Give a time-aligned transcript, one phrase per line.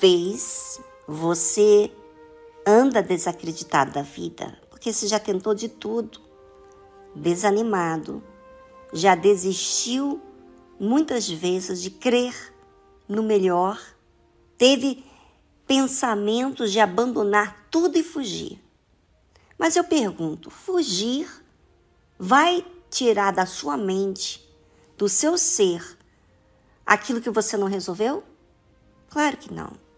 [0.00, 1.92] Talvez você
[2.66, 6.22] anda desacreditado da vida, porque você já tentou de tudo,
[7.14, 8.24] desanimado,
[8.94, 10.18] já desistiu
[10.78, 12.34] muitas vezes de crer
[13.06, 13.78] no melhor,
[14.56, 15.04] teve
[15.66, 18.58] pensamentos de abandonar tudo e fugir.
[19.58, 21.28] Mas eu pergunto: fugir
[22.18, 24.50] vai tirar da sua mente,
[24.96, 25.98] do seu ser,
[26.86, 28.24] aquilo que você não resolveu?
[29.10, 29.89] Claro que não.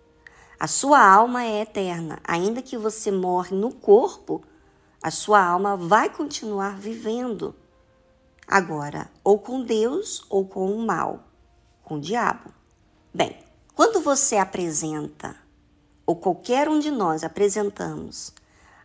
[0.63, 2.21] A sua alma é eterna.
[2.23, 4.45] Ainda que você morre no corpo,
[5.03, 7.53] a sua alma vai continuar vivendo.
[8.47, 11.25] Agora, ou com Deus ou com o mal,
[11.83, 12.55] com o diabo.
[13.13, 13.37] Bem,
[13.75, 15.35] quando você apresenta,
[16.07, 18.33] ou qualquer um de nós apresentamos,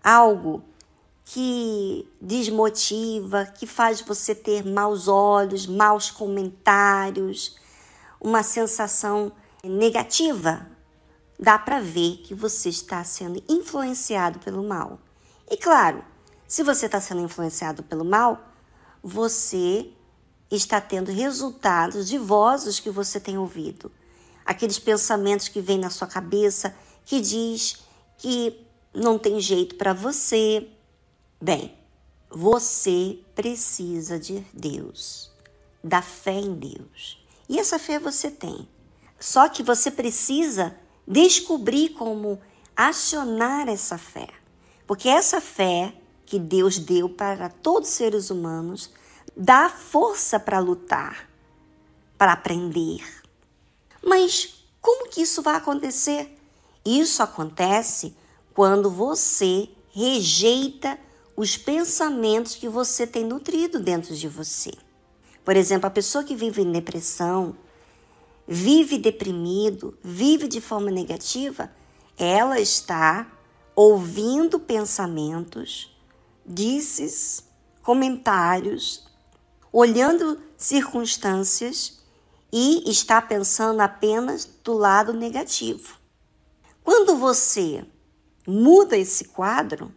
[0.04, 0.64] algo
[1.26, 7.56] que desmotiva, que faz você ter maus olhos, maus comentários,
[8.20, 9.32] uma sensação
[9.64, 10.76] negativa,
[11.40, 15.00] dá para ver que você está sendo influenciado pelo mal.
[15.50, 16.04] E claro,
[16.48, 18.54] se você está sendo influenciado pelo mal,
[19.04, 19.92] você
[20.50, 23.92] está tendo resultados de vozes que você tem ouvido.
[24.46, 27.78] Aqueles pensamentos que vêm na sua cabeça que diz
[28.18, 30.68] que não tem jeito para você.
[31.40, 31.78] Bem,
[32.30, 35.32] você precisa de Deus,
[35.84, 37.24] da fé em Deus.
[37.48, 38.68] E essa fé você tem.
[39.20, 40.76] Só que você precisa
[41.08, 42.40] descobrir como
[42.76, 44.28] acionar essa fé.
[44.86, 45.94] Porque essa fé
[46.26, 48.92] que Deus deu para todos os seres humanos
[49.36, 51.30] dá força para lutar,
[52.18, 53.04] para aprender.
[54.04, 56.38] Mas como que isso vai acontecer?
[56.86, 58.16] Isso acontece
[58.54, 61.00] quando você rejeita
[61.36, 64.72] os pensamentos que você tem nutrido dentro de você.
[65.46, 67.56] Por exemplo, a pessoa que vive em depressão,
[68.48, 71.72] vive deprimido, vive de forma negativa,
[72.18, 73.32] ela está
[73.76, 75.96] ouvindo pensamentos,
[76.46, 77.44] disses,
[77.84, 79.08] comentários,
[79.72, 82.00] olhando circunstâncias
[82.52, 85.98] e está pensando apenas do lado negativo.
[86.84, 87.86] Quando você
[88.48, 89.94] muda esse quadro,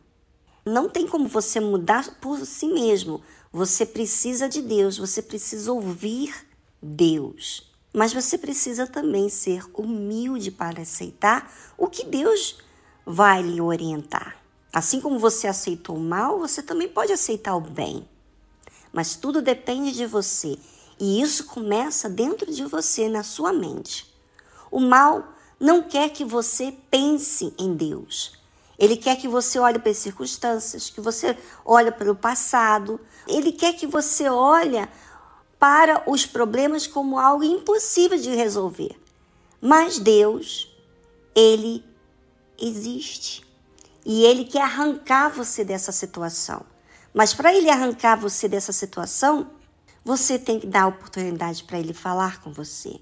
[0.67, 3.23] não tem como você mudar por si mesmo.
[3.53, 6.35] Você precisa de Deus, você precisa ouvir
[6.83, 7.70] Deus.
[7.93, 12.59] Mas você precisa também ser humilde para aceitar o que Deus
[13.05, 14.37] vai lhe orientar.
[14.73, 18.09] Assim como você aceitou o mal, você também pode aceitar o bem.
[18.93, 20.57] Mas tudo depende de você.
[20.99, 24.15] E isso começa dentro de você, na sua mente.
[24.71, 28.39] O mal não quer que você pense em Deus.
[28.79, 33.01] Ele quer que você olhe para as circunstâncias, que você olhe para o passado.
[33.27, 34.89] Ele quer que você olhe
[35.61, 38.99] para os problemas como algo impossível de resolver.
[39.61, 40.75] Mas Deus,
[41.35, 41.85] ele
[42.59, 43.45] existe.
[44.05, 46.63] E ele quer arrancar você dessa situação.
[47.13, 49.51] Mas para ele arrancar você dessa situação,
[50.03, 52.99] você tem que dar oportunidade para ele falar com você.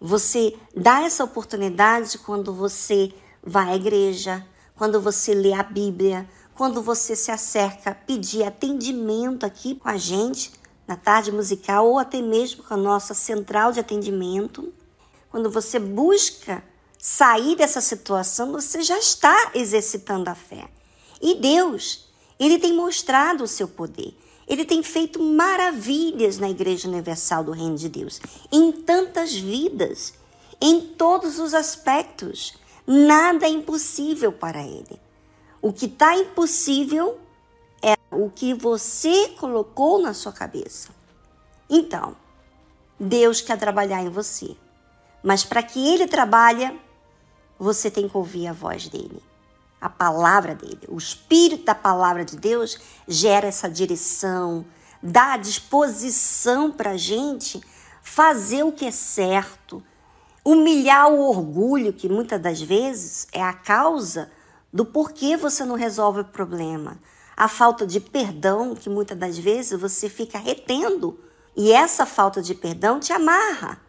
[0.00, 6.82] Você dá essa oportunidade quando você vai à igreja, quando você lê a Bíblia, quando
[6.82, 10.50] você se acerca, pedir atendimento aqui com a gente
[10.88, 14.72] na tarde musical ou até mesmo com a nossa central de atendimento.
[15.30, 16.64] Quando você busca
[16.98, 20.66] sair dessa situação, você já está exercitando a fé.
[21.20, 22.08] E Deus,
[22.40, 24.16] ele tem mostrado o seu poder.
[24.46, 28.18] Ele tem feito maravilhas na Igreja Universal do Reino de Deus,
[28.50, 30.14] em tantas vidas,
[30.58, 32.54] em todos os aspectos.
[32.86, 34.98] Nada é impossível para ele.
[35.60, 37.18] O que está impossível
[38.10, 40.88] o que você colocou na sua cabeça.
[41.68, 42.16] Então,
[42.98, 44.56] Deus quer trabalhar em você.
[45.22, 46.80] Mas para que ele trabalhe,
[47.58, 49.22] você tem que ouvir a voz dele,
[49.80, 50.80] a palavra dele.
[50.88, 54.64] O espírito da palavra de Deus gera essa direção,
[55.02, 57.60] dá a disposição para a gente
[58.02, 59.82] fazer o que é certo,
[60.44, 64.30] humilhar o orgulho, que muitas das vezes é a causa
[64.72, 66.98] do porquê você não resolve o problema
[67.38, 71.20] a falta de perdão, que muitas das vezes você fica retendo,
[71.56, 73.80] e essa falta de perdão te amarra.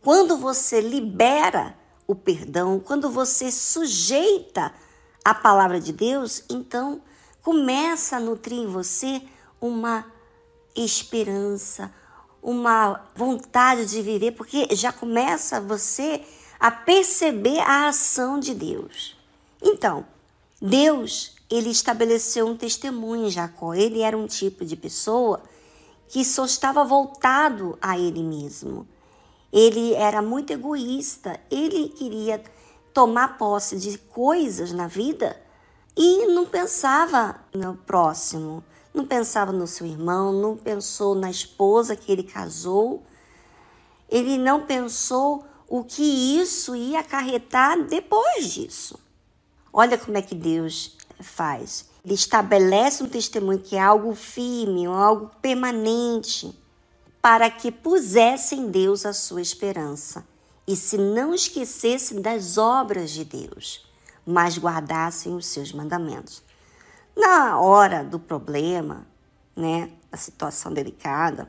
[0.00, 1.76] Quando você libera
[2.06, 4.72] o perdão, quando você sujeita
[5.22, 7.02] a palavra de Deus, então
[7.42, 9.20] começa a nutrir em você
[9.60, 10.06] uma
[10.74, 11.92] esperança,
[12.42, 16.22] uma vontade de viver, porque já começa você
[16.58, 19.14] a perceber a ação de Deus.
[19.60, 20.06] Então,
[20.58, 23.74] Deus ele estabeleceu um testemunho em Jacó.
[23.74, 25.42] Ele era um tipo de pessoa
[26.08, 28.86] que só estava voltado a ele mesmo.
[29.52, 31.40] Ele era muito egoísta.
[31.50, 32.42] Ele queria
[32.92, 35.40] tomar posse de coisas na vida
[35.96, 38.62] e não pensava no próximo,
[38.94, 43.02] não pensava no seu irmão, não pensou na esposa que ele casou,
[44.08, 46.02] ele não pensou o que
[46.40, 48.98] isso ia acarretar depois disso.
[49.72, 51.86] Olha como é que Deus faz.
[52.04, 56.56] Ele estabelece um testemunho que é algo firme, algo permanente,
[57.20, 60.24] para que pusessem Deus a sua esperança
[60.66, 63.86] e se não esquecessem das obras de Deus,
[64.24, 66.42] mas guardassem os seus mandamentos.
[67.16, 69.06] Na hora do problema,
[69.56, 71.48] né, da situação delicada,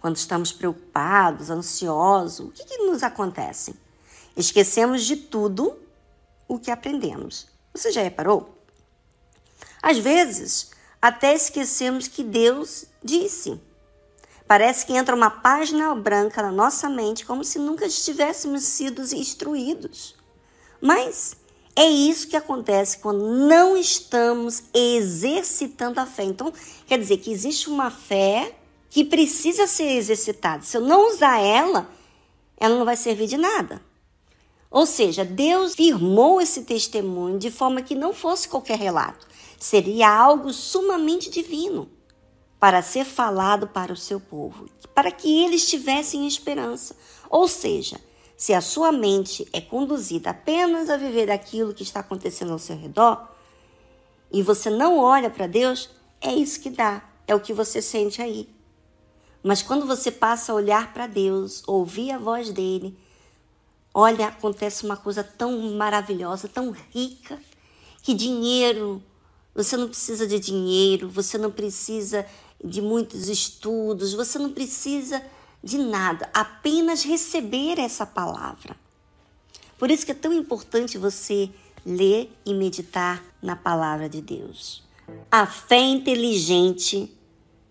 [0.00, 3.74] quando estamos preocupados, ansiosos, o que, que nos acontece?
[4.36, 5.76] Esquecemos de tudo
[6.46, 7.48] o que aprendemos.
[7.74, 8.56] Você já reparou?
[9.82, 10.70] Às vezes,
[11.00, 13.60] até esquecemos que Deus disse.
[14.46, 20.16] Parece que entra uma página branca na nossa mente, como se nunca estivéssemos sido instruídos.
[20.80, 21.36] Mas
[21.76, 26.24] é isso que acontece quando não estamos exercitando a fé.
[26.24, 26.52] Então,
[26.86, 28.54] quer dizer que existe uma fé
[28.90, 30.62] que precisa ser exercitada.
[30.62, 31.88] Se eu não usar ela,
[32.58, 33.80] ela não vai servir de nada.
[34.70, 39.26] Ou seja, Deus firmou esse testemunho de forma que não fosse qualquer relato,
[39.58, 41.90] seria algo sumamente divino
[42.58, 46.94] para ser falado para o seu povo, para que eles tivessem esperança.
[47.28, 47.98] Ou seja,
[48.36, 52.76] se a sua mente é conduzida apenas a viver aquilo que está acontecendo ao seu
[52.76, 53.28] redor,
[54.30, 55.90] e você não olha para Deus,
[56.20, 58.48] é isso que dá, é o que você sente aí.
[59.42, 62.96] Mas quando você passa a olhar para Deus, ouvir a voz dele,
[63.92, 67.38] olha, acontece uma coisa tão maravilhosa, tão rica,
[68.02, 69.02] que dinheiro,
[69.54, 72.24] você não precisa de dinheiro, você não precisa
[72.64, 75.22] de muitos estudos, você não precisa
[75.62, 78.76] de nada, apenas receber essa palavra.
[79.78, 81.50] Por isso que é tão importante você
[81.84, 84.82] ler e meditar na palavra de Deus.
[85.30, 87.10] A fé inteligente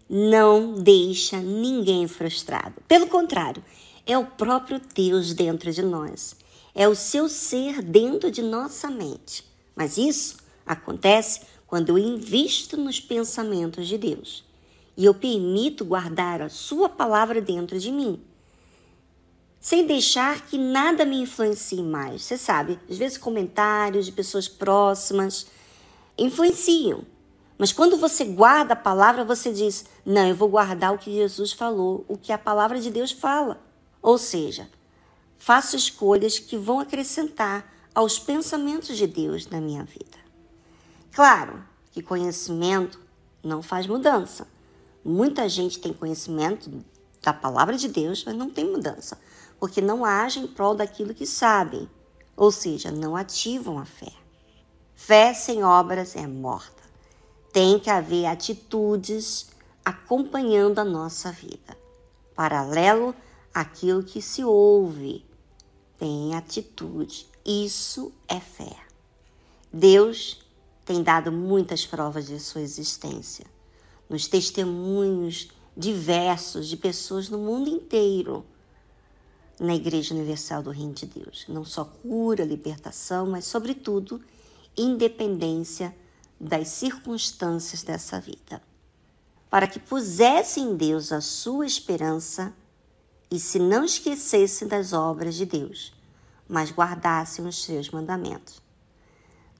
[0.09, 2.81] não deixa ninguém frustrado.
[2.87, 3.63] Pelo contrário,
[4.11, 6.35] é o próprio Deus dentro de nós.
[6.73, 9.43] É o seu ser dentro de nossa mente.
[9.75, 14.43] Mas isso acontece quando eu invisto nos pensamentos de Deus
[14.97, 18.21] e eu permito guardar a Sua palavra dentro de mim,
[19.57, 22.23] sem deixar que nada me influencie mais.
[22.23, 25.47] Você sabe, às vezes comentários de pessoas próximas
[26.17, 27.05] influenciam.
[27.57, 31.53] Mas quando você guarda a palavra, você diz: Não, eu vou guardar o que Jesus
[31.53, 33.68] falou, o que a palavra de Deus fala.
[34.01, 34.69] Ou seja,
[35.37, 40.17] faço escolhas que vão acrescentar aos pensamentos de Deus na minha vida.
[41.11, 42.99] Claro que conhecimento
[43.43, 44.47] não faz mudança,
[45.03, 46.83] Muita gente tem conhecimento
[47.21, 49.17] da palavra de Deus, mas não tem mudança,
[49.57, 51.89] porque não agem em prol daquilo que sabem,
[52.35, 54.11] ou seja, não ativam a fé.
[54.95, 56.83] Fé sem obras é morta.
[57.53, 59.47] Tem que haver atitudes
[59.85, 61.77] acompanhando a nossa vida,
[62.35, 63.15] paralelo
[63.61, 65.25] àquilo que se ouve.
[65.97, 67.27] Tem atitude.
[67.45, 68.75] Isso é fé.
[69.71, 70.39] Deus
[70.85, 73.45] tem dado muitas provas de sua existência
[74.09, 78.43] nos testemunhos diversos de pessoas no mundo inteiro
[79.59, 81.45] na Igreja Universal do Reino de Deus.
[81.47, 84.21] Não só cura, libertação, mas, sobretudo,
[84.75, 85.95] independência
[86.39, 88.61] das circunstâncias dessa vida.
[89.49, 92.53] Para que pusessem em Deus a sua esperança
[93.31, 95.93] e se não esquecessem das obras de Deus,
[96.47, 98.61] mas guardassem os seus mandamentos.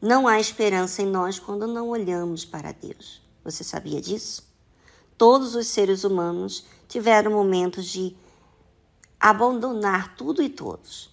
[0.02, 3.22] Não há esperança em nós quando não olhamos para Deus.
[3.44, 4.48] Você sabia disso?
[5.18, 8.16] Todos os seres humanos tiveram momentos de
[9.20, 11.10] abandonar tudo e todos.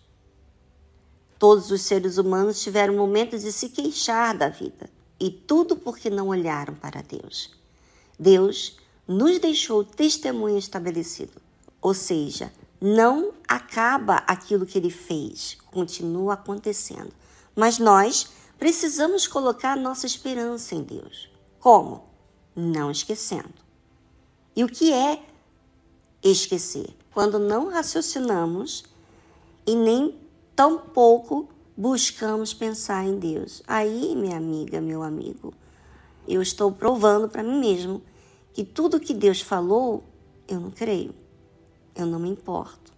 [1.38, 4.88] Todos os seres humanos tiveram momentos de se queixar da vida,
[5.20, 7.50] e tudo porque não olharam para Deus.
[8.18, 11.42] Deus nos deixou testemunho estabelecido,
[11.86, 17.12] ou seja, não acaba aquilo que ele fez, continua acontecendo.
[17.54, 18.28] Mas nós
[18.58, 21.30] precisamos colocar nossa esperança em Deus.
[21.60, 22.04] Como?
[22.56, 23.54] não esquecendo.
[24.56, 25.22] E o que é
[26.24, 26.88] esquecer?
[27.14, 28.84] Quando não raciocinamos
[29.64, 30.18] e nem
[30.56, 33.62] tampouco buscamos pensar em Deus.
[33.64, 35.54] Aí, minha amiga, meu amigo,
[36.26, 38.02] eu estou provando para mim mesmo
[38.52, 40.02] que tudo que Deus falou,
[40.48, 41.14] eu não creio.
[41.96, 42.92] Eu não me importo.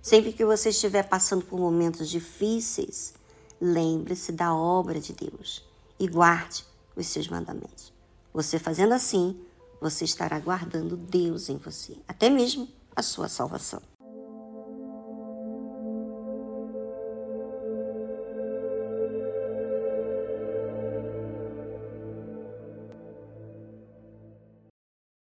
[0.00, 3.14] Sempre que você estiver passando por momentos difíceis,
[3.60, 5.62] lembre-se da obra de Deus
[5.98, 6.64] e guarde
[6.96, 7.92] os seus mandamentos.
[8.32, 9.38] Você fazendo assim,
[9.80, 13.82] você estará guardando Deus em você, até mesmo a sua salvação.